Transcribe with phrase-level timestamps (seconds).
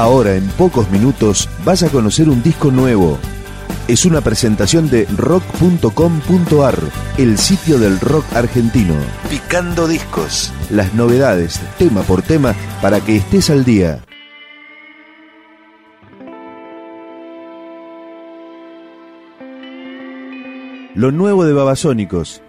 [0.00, 3.18] Ahora, en pocos minutos, vas a conocer un disco nuevo.
[3.86, 6.78] Es una presentación de rock.com.ar,
[7.18, 8.94] el sitio del rock argentino.
[9.28, 10.54] Picando discos.
[10.70, 14.02] Las novedades, tema por tema, para que estés al día.
[20.94, 22.40] Lo nuevo de Babasónicos.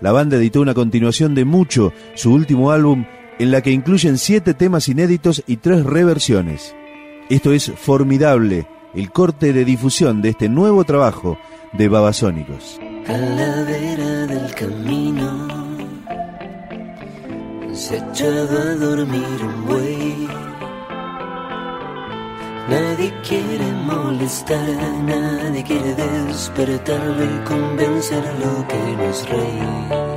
[0.00, 3.04] La banda editó una continuación de Mucho, su último álbum,
[3.38, 6.74] en la que incluyen siete temas inéditos y tres reversiones.
[7.28, 11.36] Esto es formidable, el corte de difusión de este nuevo trabajo
[11.72, 12.78] de Babasónicos.
[13.08, 15.48] A la vera del camino
[17.72, 20.28] se ha echado a dormir un buey.
[22.68, 24.68] Nadie quiere molestar,
[25.04, 30.15] nadie quiere despertarlo y convencerlo que no es rey.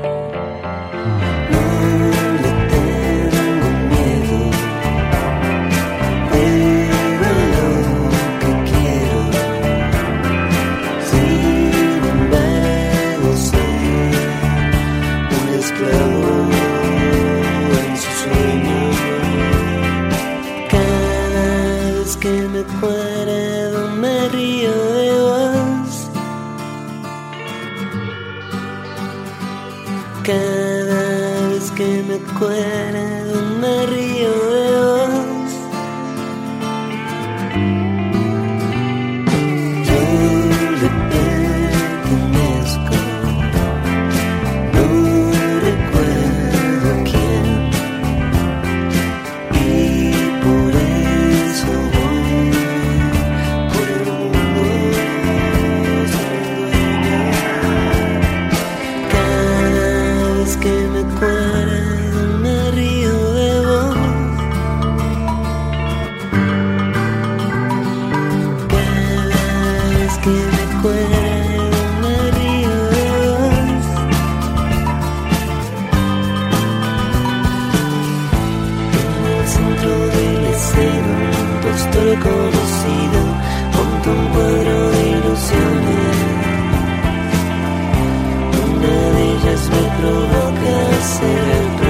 [91.01, 91.88] said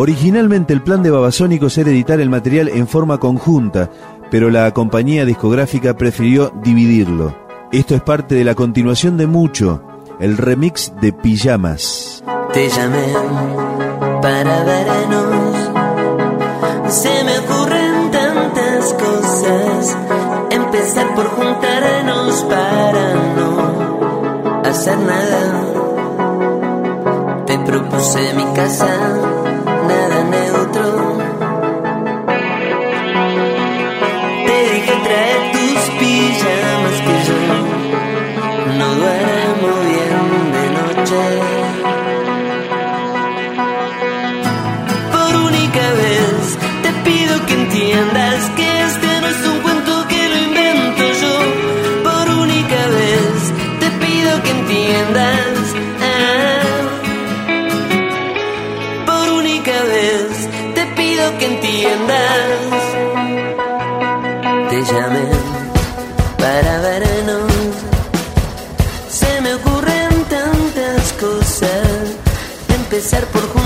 [0.00, 3.90] Originalmente el plan de Babasónicos era editar el material en forma conjunta,
[4.30, 7.34] pero la compañía discográfica prefirió dividirlo.
[7.72, 9.82] Esto es parte de la continuación de Mucho,
[10.20, 12.22] el remix de Pijamas.
[12.52, 13.06] Te llamé
[14.22, 15.56] para vernos,
[16.94, 19.96] se me ocurren tantas cosas,
[20.52, 25.64] empezar por juntarnos para no hacer nada.
[27.46, 29.37] Te propuse mi casa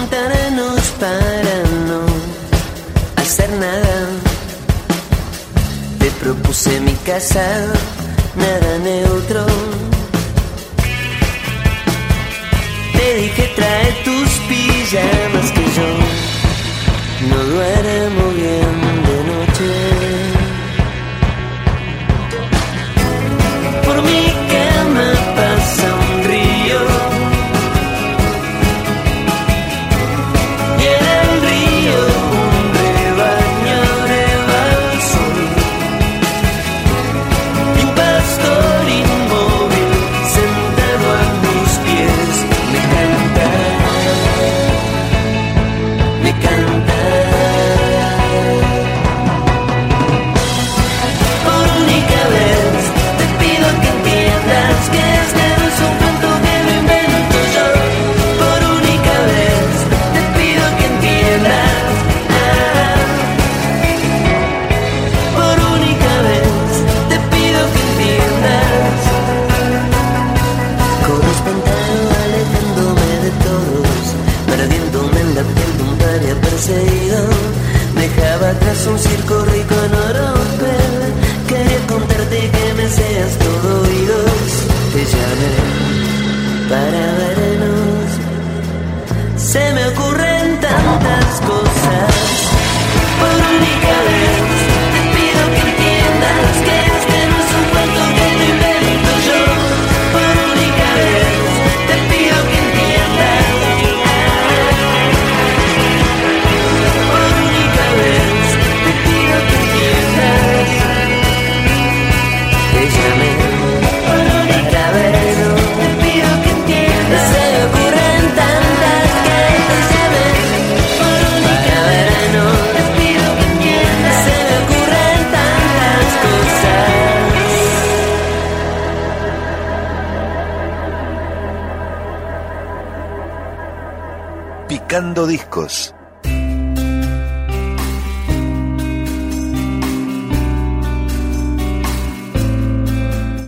[0.03, 1.55] sentarnos para
[1.87, 2.01] no
[3.17, 4.09] hacer nada.
[5.99, 7.47] Te propuse mi casa,
[8.37, 9.47] nada neutro.
[12.97, 15.89] Te dije trae tus pijamas que yo
[17.31, 18.75] no duermo bien
[19.07, 19.92] de noche.
[78.87, 79.52] un circo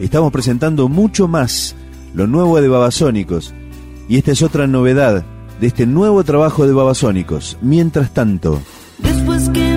[0.01, 1.77] Estamos presentando mucho más
[2.15, 3.53] lo nuevo de Babasónicos.
[4.09, 5.23] Y esta es otra novedad
[5.61, 7.59] de este nuevo trabajo de Babasónicos.
[7.61, 8.63] Mientras tanto.
[8.99, 9.74] Después que...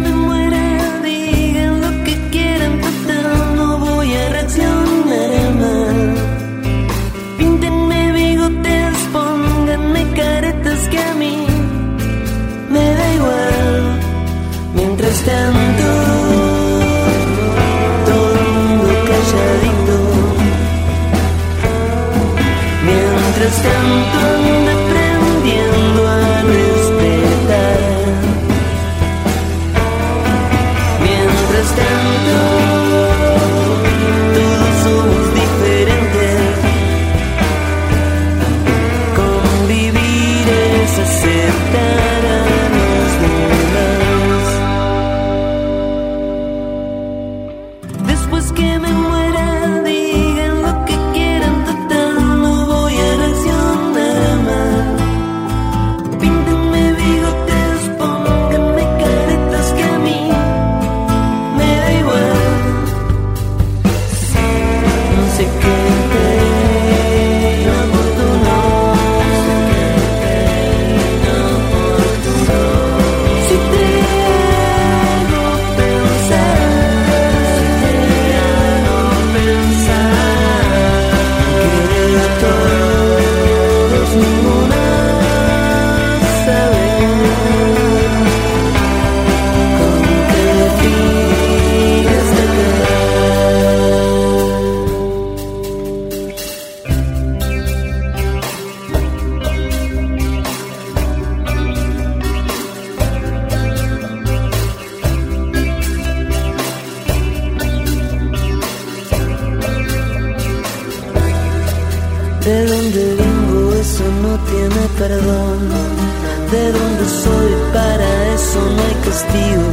[116.52, 119.68] de dónde soy, para eso no hay castigo.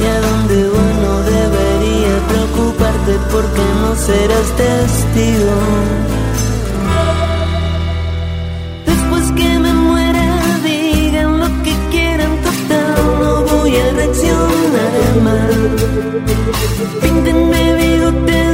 [0.00, 5.56] Y a dónde voy no debería preocuparte porque no serás testigo.
[8.86, 10.26] Después que me muera,
[10.64, 14.92] digan lo que quieran total, no voy a reaccionar
[15.24, 15.76] mal.
[17.02, 18.49] Píntenme bigote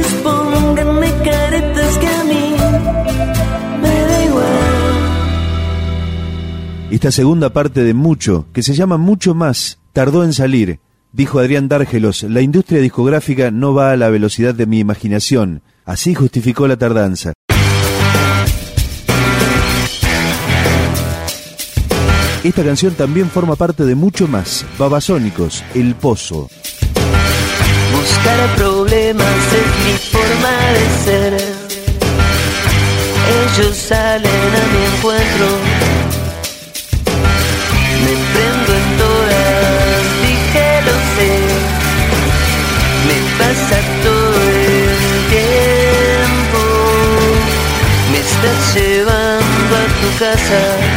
[6.89, 10.79] Esta segunda parte de Mucho, que se llama Mucho Más, tardó en salir.
[11.11, 15.63] Dijo Adrián Dárgelos, la industria discográfica no va a la velocidad de mi imaginación.
[15.83, 17.33] Así justificó la tardanza.
[22.41, 26.47] Esta canción también forma parte de mucho más, Babasónicos, El Pozo.
[27.93, 31.33] Buscar problemas es mi forma de ser.
[33.57, 35.47] Ellos salen a mi encuentro
[38.07, 41.33] me prendo en todas, dije lo sé.
[43.07, 44.95] Me pasa todo el
[45.35, 46.61] tiempo.
[48.09, 50.96] Me estás llevando a tu casa.